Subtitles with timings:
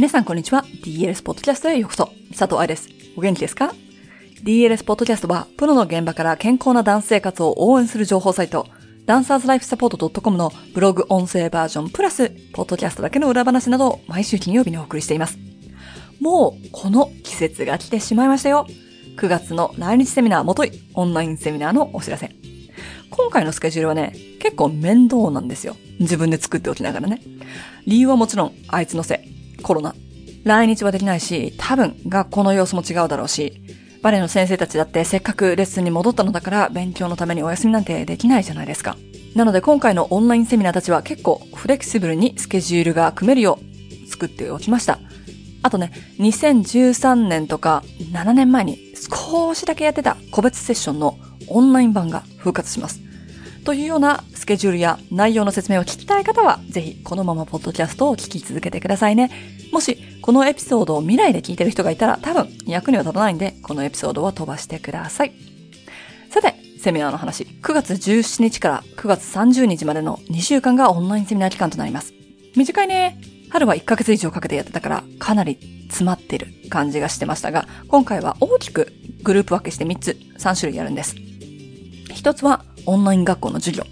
[0.00, 0.64] 皆さんこんにちは。
[0.82, 2.10] DLS ポッドキャストへようこそ。
[2.30, 2.88] 佐藤愛です。
[3.18, 3.74] お元気ですか
[4.42, 8.66] ?DLS ポッドキャストは、プロの現場から健康なダンス生活を応援する情報サイト、
[9.04, 15.38] ダンサーズライフサポート .com のブログ音声バージョンプラス、ポッドキャストだけの裏話などを毎週金曜日にお送りしています。
[16.18, 18.66] もう、この季節が来てしまいましたよ。
[19.18, 22.34] 9月の来日セミナーもとい、オンラインセミナーのお知らせ。
[23.10, 25.76] 今回のスケジュールはね、結構面倒なんですよ。
[25.98, 27.20] 自分で作っておきながらね。
[27.86, 29.39] 理由はもちろん、あいつのせい。
[29.60, 29.94] コロナ。
[30.44, 33.60] 来日はできないし、多分学校の様子も違うだろうし、
[34.02, 38.96] バレエの先生たちだってせっかくレッスンに戻ったのだから勉強のためにお休みなんてできないじゃないですか。
[39.34, 44.98] なので今回のオンラインセミナーたちは結構フレキシブルにスケジュールが組めるよう作っておきました。
[45.62, 53.00] あとね、2013年とか7年前に少しだけやってた個別セッションのオンライン版が復活します。
[53.64, 59.30] というようなケジュールや内容の説明を聞きたい方は、ぜひこのままポッドキャストを聞き続けてくださいね。
[59.70, 65.32] もし、このエピソードを未来で聞いてる人がいたら、多分役には立たないんで、このエピソードは飛ばしてください。
[66.30, 67.44] さて、セミナーの話。
[67.44, 72.12] 9月17日から9月30日までの2週間がオンラインセミナー期間となります。
[72.56, 73.20] 短いね。
[73.50, 78.92] 春は1ヶ月以上かけてやってたから、かなり詰まってる感じがしてましたが、今回は大きく
[79.22, 81.14] グループ分けして3つ、3種類やるんです。
[82.12, 83.84] 一つはオンライン学校の授業。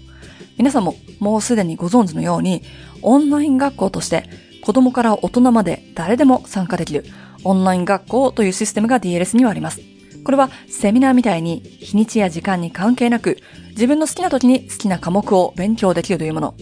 [0.59, 2.63] 皆さんももうすでにご存知のように、
[3.01, 4.29] オンライン学校として
[4.61, 7.05] 子供から大人まで誰でも参加できる
[7.45, 9.79] オンライン学校というシステムが DLS にはあります。
[10.25, 13.37] これはセミナーみたいに日にちや時間に関係なく
[13.69, 16.55] 自分の好きな時に好きな科目を勉強できるというもの。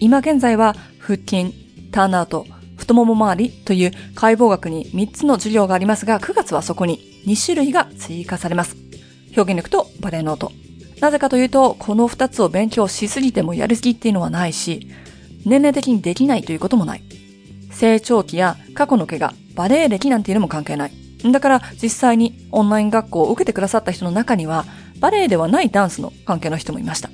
[0.00, 1.54] 今現在は腹筋、
[1.92, 2.44] ターンアウト、
[2.76, 8.76] 太もも周りという解剖学に3つの授業がありますが9月はそこに2種類が追加されます。
[9.36, 10.50] 表現力とバレエノート。
[11.00, 14.88] なぜかというと、この二つを勉強しすぎてもやる気っていうのはないし、
[15.44, 17.02] 年齢的にできないということもない。
[17.70, 20.92] 成長期や過去の怪我、バレエ歴なんていうのも関係ない。
[21.32, 24.64] だから実際にオンライン学校を受けてくださった人の中には、
[25.00, 27.10] バレエではないダンスの関係の人もいました。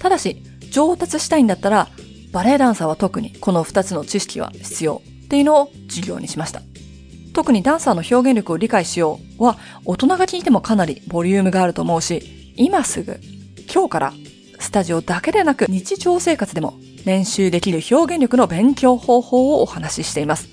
[0.00, 1.88] ただし、上達したいんだったら、
[2.32, 6.62] バレエダンサーは特にこの二つの知識は必要っていうのを授業にしました。
[7.32, 13.18] 特にダンサーの表現力を理解しようは、大人が聞いてもかなりボリュームがあると思うし、今すぐ、
[13.72, 14.12] 今日から
[14.58, 20.48] スタジオだけでなく日常生活でも練習できる表現力の勉強方法をお話ししています。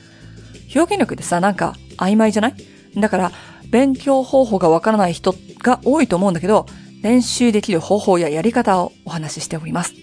[0.76, 2.56] 表現力ってさ、なんか曖昧じゃない？
[2.96, 3.32] だから、
[3.70, 6.66] 勉強方法がわからない人が多いと思うんだけど、
[7.02, 9.94] 練習できる方法ややり方をお話ししております。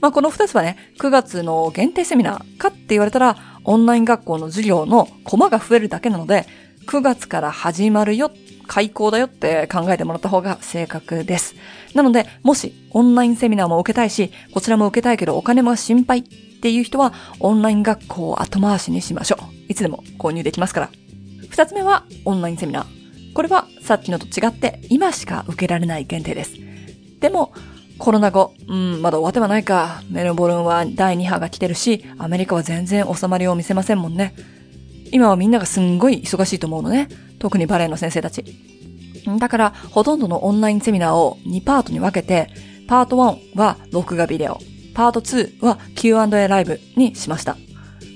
[0.00, 6.46] まあ、この二つはね、9月の限定セミナーかって言われたら、オンライン学校の授業のコマが増えるだけなので、
[6.86, 8.30] 9月から始まるよ
[8.68, 11.56] 開講だよって考えてもらった方が正確です。
[11.94, 16.22] なので、もしオンラインセミナーも受けたいし、こちらも受けたいけどお金も心配っ
[16.60, 19.72] ていう人は、オンライン学校を後回しにしましょう。
[19.72, 20.90] いつでも購入できますから。
[21.48, 23.32] 二つ目は、オンラインセミナー。
[23.34, 26.54] これはさっきのと違って今しか受けられない限定です。
[27.20, 27.52] でも、
[27.98, 30.02] コロナ後、うん、まだ終わってはないか。
[30.10, 34.34] メルボルンは第2波が来てるし、アメリカは全然収まりを見せませんもんね。
[35.12, 37.08] 今はみんながすんごい忙しいと思うのね。
[37.38, 38.44] 特にバレエの先生たち。
[39.38, 42.50] だから、ほとんどのオンラインセミナーを2パートに分けて、
[42.88, 44.58] パート1は録画ビデオ、
[44.94, 47.56] パート2は Q&A ライブにしました。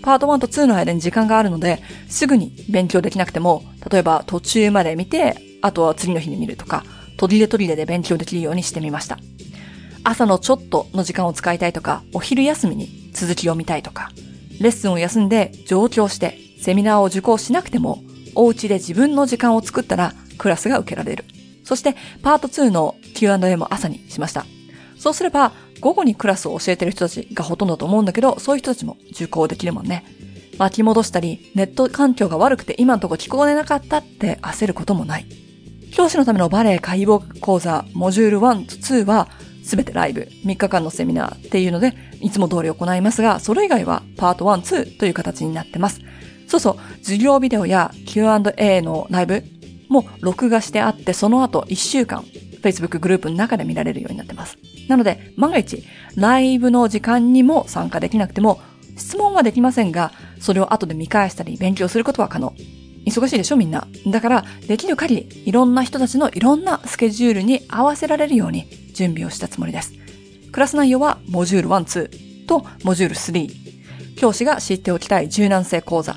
[0.02, 6.84] パート1と2の間に時間があるので、すぐに勉強できなくても、例えば途中まで見て、あとは次の日に見るとか、
[7.16, 9.18] 途切れ途切れで勉強できるようにしてみました。
[10.04, 14.10] 朝のちょっとの時間を使いたいとか、お昼休みに続きを見たいとか、
[14.60, 17.98] レッスンを休んで上京してセミナーを受講しなくても、
[18.34, 21.24] お家で自分の時間を作ったらクラスが受けられる。
[21.64, 24.46] そしてパート2の Q&A も朝にしました。
[24.96, 30.04] そうすれば午後にクラスを教えてる人たちがほとんどと思うんだけど、そういう人たちも受講できるもんね。
[30.58, 35.26] 巻き戻したり、ネット環境が悪くて今のところ聞こえなかったって焦ることもない。
[35.92, 39.28] 教師のためのバレエ解剖講座、モジュール1と2は、
[39.64, 46.00] すべてライブ、3日間のセミナーっていうので、いつも通り行いますが、それ以外はパート1、2という形になってます。
[46.52, 49.42] そうそう、授業ビデオや Q&A のライブ
[49.88, 52.24] も録画してあって、その後1週間、
[52.62, 54.58] Facebook グループの中で見られるようになってます。
[54.86, 55.82] なので、万が一、
[56.14, 58.60] ライブの時間にも参加できなくても、
[58.98, 62.52] 質問はできませんが、それを後で見返したり勉強することは可能。
[63.06, 63.88] 忙しいでしょみんな。
[64.08, 69.94] だから、できる限り、いろんな人たちのいろんなスケジュールに合わせられるように準備をしたつもりです。
[70.52, 74.16] クラス内容は、モジュール1、2とモジュール3。
[74.16, 76.16] 教師が知っておきたい柔軟性講座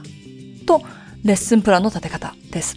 [0.66, 0.82] と
[1.24, 2.76] レッスンプランの立て方です。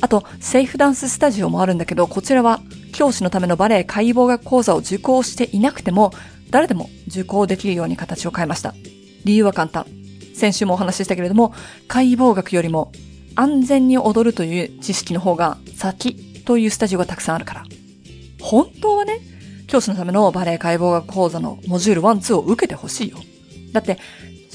[0.00, 2.60] あと、セーフダンススタジオもあるんだけど、こちらは
[2.92, 6.12] 教師のためのバレエ解剖学講座を受講していなくても、
[6.50, 8.74] 誰でも受講できるように形を変えました。
[9.24, 9.86] 理由は簡単。
[10.34, 11.52] 先週もお話ししたけれども、
[11.88, 12.92] 解剖学よりも
[13.34, 17.64] 安全に踊るという知識の方が先というスタジオがたくさんあるから。
[18.40, 19.20] 本当はね、
[19.66, 23.18] 教師のためのバレエ解剖学講座のモジュール1、2を受けてほしいよ。
[23.72, 23.98] だって、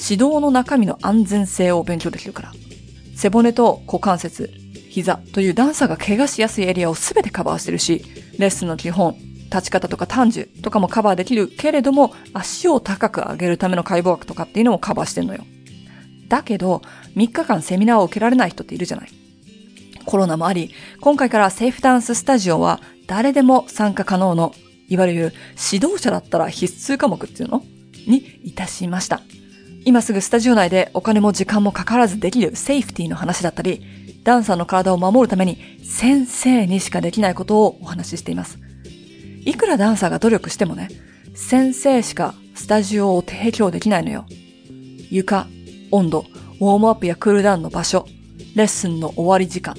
[0.09, 2.51] 指導の中身の安全性を勉強できるから。
[3.15, 4.51] 背骨と股関節、
[4.89, 8.03] 膝というダンサーが怪我しやすいエリアをすべてカバーしてるし、
[8.37, 9.15] レッスンの基本、
[9.45, 15.45] 立ち方とか短寿とかもカバーできるけれども、足を高く上げるための解剖学とかっていうのもカバーしてんのよ。
[16.27, 16.81] だけど、
[17.15, 19.09] 3日間セミナーを受けられない人っているじゃない。
[20.05, 24.53] コロナもあり、今回からセーフダンススタジオは誰でも参加可能の、
[24.89, 25.33] いわゆる
[25.71, 27.63] 指導者だったら必須科目っていうの？
[28.07, 29.21] にいたしました。
[29.85, 33.81] 今すぐスタジオ内でお金も時間もかからずできるセーフティーの話だったり、
[34.23, 38.59] ダンサーの体を守るために先生にしかできないことをお話ししています。
[39.45, 40.87] いくらダンサーが努力してもね、
[41.35, 44.25] 先生しかスタジオを提供できないのよ。
[45.09, 45.47] 床、
[45.91, 46.25] 温度、
[46.61, 48.05] ウォームアップやクールダウンの場所、
[48.55, 49.75] レッスンの終わり時間。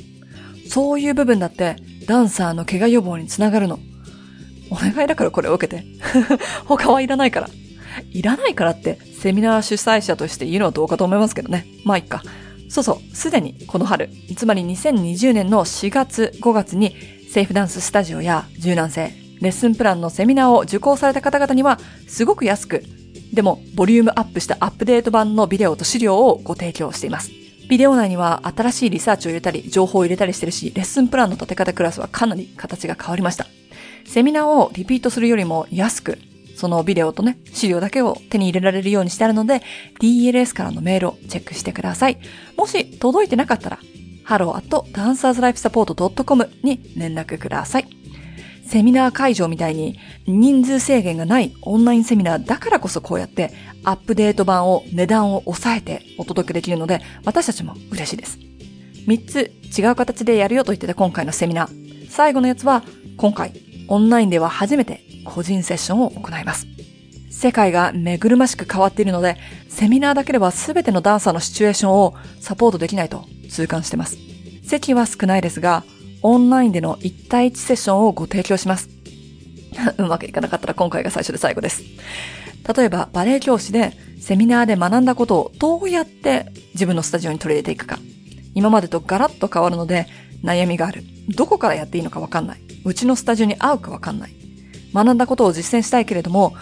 [0.69, 3.79] そういう部分だってダンサーの怪我予防につながるの。
[4.71, 5.85] お願いだからこれを受けて。
[6.67, 7.49] 他はいらないから。
[8.11, 11.67] いらないからってセミナー主催者として言うのはどうかと思いますけどね。
[11.85, 12.23] まあいっか。
[12.69, 16.96] そうそう、すでにこの春、つまり2020年の4月5月に
[17.31, 22.82] セーフダンススタジオや柔軟性、レッスンプランのセミナーを受講された方々にはすごく安く、
[23.32, 27.31] でもボリュームアップしたアップデート版のビデオと資料をご提供しています。
[27.69, 33.46] ビデオ内には新しいリサーチを入れたり、情報を入れたりしてるし、レッスンプランの立て方クラスはかなり形が変わりました。
[34.06, 36.19] セミナーをリピートするよりも安く、
[36.64, 39.61] そのビデオとね、資料だけを手に入れられるようにしてあるので、
[40.00, 42.16] DLS からのメールをチェックしてください。
[42.56, 43.78] もし届いてなかったら、
[44.25, 47.88] hello.dancerslifesupport.com に連絡ください。
[48.66, 53.52] セミナー会場みたいに人数制限がないオンラインセミナーだからこそこうやって
[53.84, 58.38] アップデート版を値段を抑えてお届けできるので私たちも嬉しいです。
[59.06, 62.08] 3つ違う形でやるよと言ってた今回のセミナー。
[62.08, 62.82] 最後のやつは
[63.19, 63.52] 今回
[63.88, 66.66] オンラインでは初めて個人セッションを行います。
[67.31, 69.36] 世界が目ぐるましく変わっているので、
[69.69, 74.16] セミナーだけでは全てのダンサーのシチュエーションをサポートできないと痛感してます。
[74.62, 75.84] 席は少ないですが、
[76.22, 78.88] オンラインでの1対1セッションをご提供します。
[79.98, 81.82] うまくいかなかったら今回が最初で最後です。
[82.76, 87.98] 例えば、バレエ教師でセミナーで学んだことをどうやって自分のスタジオに取り入れていくか。
[88.54, 90.06] 今までとガラッと変わるので
[90.44, 91.02] 悩みがある。
[91.35, 92.61] どこからやっていいのかわかんない。
[92.85, 94.32] うちのスタジオに合うかわかんない。
[94.93, 96.55] 学んだことを実践したいけれども、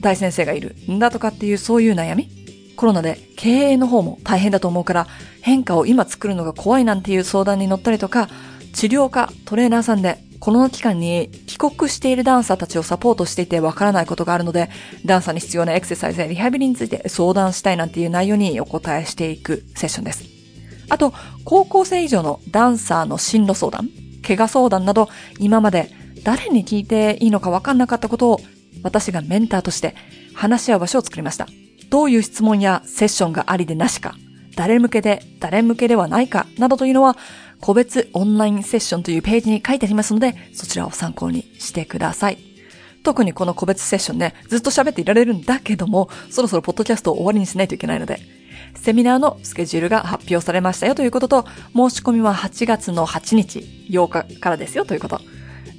[0.00, 0.76] 大先生がいる。
[0.90, 2.28] んだとかっていうそういう悩み？
[2.76, 5.06] コロナで経営の方も大変だと思うから
[5.42, 8.28] 変化を今作るのが怖いなんていう相談に乗ったりとか、
[8.72, 14.70] 治療家、トレーナーさんでコロナ期間に帰国しているダンサーたちをサポートしていてわからないことがあるので、
[15.04, 20.29] ダンサーに必要なエクササイズやリハビリについて相談したいなんていう内容にお答えしていくセッションです。
[20.90, 21.14] あと、
[21.44, 23.88] 高校生以上のダンサーの進路相談、
[24.26, 25.08] 怪我相談など、
[25.38, 25.90] 今まで
[26.24, 28.40] 誰に聞いていいのかわかんなかったことを
[28.82, 29.94] 私がメンターとして
[30.34, 31.46] 話し合う場所を作りました。
[31.88, 34.14] どういう質問やセッションがありでなしか、
[34.56, 37.16] 誰向けで誰向けではないかなどというのは
[37.60, 42.38] 個別オンラインセッションというページに書いてありますので、そちらを参考にしてください。
[43.02, 48.20] 特にこの個別セッションね、ずっと喋っていられるんだけども、そろそろポッドキャストを終わりにしないといけないので、
[48.74, 53.58] セミナーのスケジュールが発表されましたよということと、申し込みは8月の8日、
[53.90, 55.20] 8日からですよということ。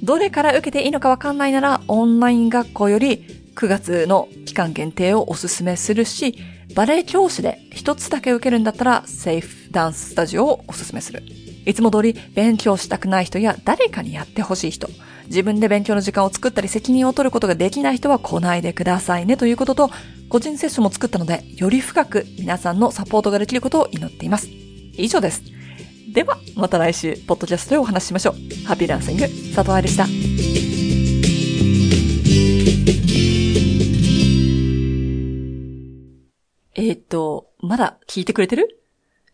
[0.02, 6.36] どれから受けていいのかわかんないなら、オンライン学校より9月の期間限定をおすすめするし、
[6.74, 11.22] バレエ教師で一つだけ受けるんだったら、セーフダンススタジオをおすすめする。
[11.64, 14.88] いつも通り勉強したくない人や誰かにやってほしい人、
[15.26, 19.90] 自分で勉強の時間を作ったり責任を取ることができない人は来ないでくださいねということと、
[20.32, 24.48] 個人セッションも作ったので、より深く皆さんのサポートができることを祈っています。
[24.94, 25.42] 以上です。
[26.14, 28.34] では、また来週、ポッドキャストでお話ししましょう。
[28.64, 29.24] ハッピーランシング、
[29.54, 30.06] 佐藤愛でした。
[36.76, 38.82] え、っと、まだ聞いてくれてる？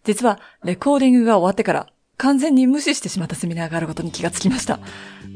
[0.03, 1.87] 実は、レコーディングが終わってから、
[2.17, 4.81] 完全に無視してしまったセミナーがあることに気がつきました。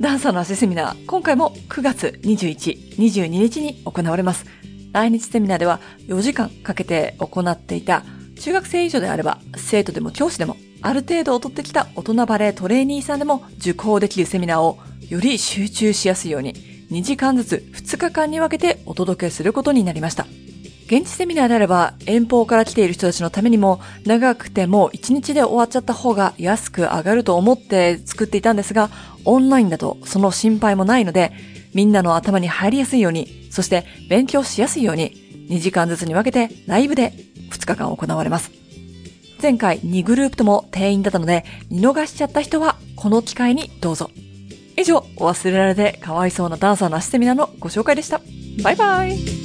[0.01, 4.45] ダンサーの足セミナー、今回も9月21、22日に行われます。
[4.93, 8.05] 来日セミナーでは4時間かけて行っていた、
[8.41, 16.55] 中学生以上であれば、生徒でも教師でもある程度劣ってきた大人バレートレーニーさんでも受講できるセミナーをより集中しやすいように
[16.91, 20.27] 2時間ずつ2日間に分けてお届けすることになりました。
[20.87, 28.91] 現地セミナーであれば遠方から来ている人たちのためにも長くても1日で終わっちゃった方が安く上がると思って作っていたんですが
[29.25, 31.33] オンラインだとその心配もないので
[31.75, 35.13] みんなの頭に入りやすいようにそして勉強しやすいように
[35.49, 37.13] 2時間ずつに分けてライブで
[37.51, 38.51] 2日間行われます。
[39.43, 44.11] 前回2グループとも定員だったので、見逃しちゃった人はこの機会にどうぞ。
[44.77, 48.21] 以上、忘れられてかわいそうなダンサーなしセミナーのご紹介でした。
[48.63, 49.42] バイバイ